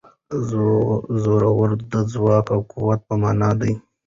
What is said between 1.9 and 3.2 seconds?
د ځواک او قوت په